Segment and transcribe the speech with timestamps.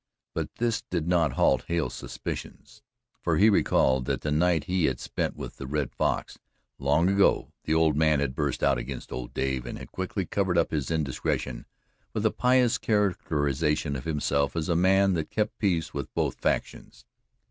[0.33, 2.81] But this did not halt Hale's suspicions,
[3.21, 6.39] for he recalled that the night he had spent with the Red Fox,
[6.79, 10.57] long ago, the old man had burst out against old Dave and had quickly covered
[10.57, 11.67] up his indiscretion
[12.15, 17.05] with a pious characterization of himself as a man that kept peace with both factions.